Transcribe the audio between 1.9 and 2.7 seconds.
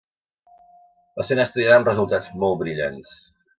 resultats molt